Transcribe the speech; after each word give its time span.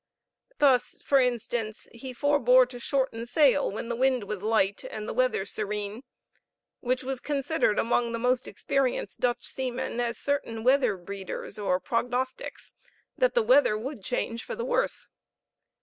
Thus, 0.57 0.99
for 1.05 1.19
instance, 1.19 1.87
he 1.91 2.11
forbore 2.11 2.65
to 2.69 2.79
shorten 2.79 3.27
sail 3.27 3.69
when 3.69 3.87
the 3.87 3.95
wind 3.95 4.23
was 4.23 4.41
light 4.41 4.83
and 4.89 5.07
the 5.07 5.13
weather 5.13 5.45
serene, 5.45 6.01
which 6.79 7.03
was 7.03 7.19
considered 7.19 7.77
among 7.77 8.11
the 8.11 8.17
most 8.17 8.47
experienced 8.47 9.19
Dutch 9.19 9.45
seamen 9.45 9.99
as 9.99 10.17
certain 10.17 10.63
weather 10.63 10.97
breeders, 10.97 11.59
or 11.59 11.79
prognostics, 11.79 12.73
that 13.15 13.35
the 13.35 13.43
weather 13.43 13.77
would 13.77 14.03
change 14.03 14.43
for 14.43 14.55
the 14.55 14.65
worse. 14.65 15.07